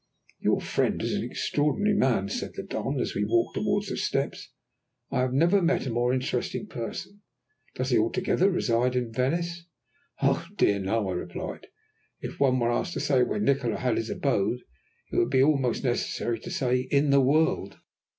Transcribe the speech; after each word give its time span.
"Your 0.39 0.59
friend 0.59 0.99
is 0.99 1.13
an 1.13 1.23
extraordinary 1.23 1.95
man," 1.95 2.27
said 2.27 2.53
the 2.55 2.63
Don 2.63 2.99
as 2.99 3.13
we 3.13 3.23
walked 3.23 3.53
towards 3.55 3.89
the 3.89 3.97
steps. 3.97 4.49
"I 5.11 5.19
have 5.19 5.31
never 5.31 5.61
met 5.61 5.85
a 5.85 5.91
more 5.91 6.11
interesting 6.11 6.65
person. 6.65 7.21
Does 7.75 7.91
he 7.91 7.99
altogether 7.99 8.49
reside 8.49 8.95
in 8.95 9.11
Venice?" 9.13 9.67
"Oh 10.19 10.47
dear, 10.55 10.79
no," 10.79 11.07
I 11.07 11.11
replied. 11.13 11.67
"If 12.19 12.39
one 12.39 12.57
were 12.59 12.71
asked 12.71 12.93
to 12.93 12.99
say 12.99 13.21
where 13.21 13.39
Nikola 13.39 13.77
had 13.77 13.97
his 13.97 14.09
abode 14.09 14.61
it 15.11 15.17
would 15.17 15.29
be 15.29 15.43
almost 15.43 15.83
necessary 15.83 16.39
to 16.39 16.49
say 16.49 16.79
'in 16.89 17.11
the 17.11 17.21
world.' 17.21 17.77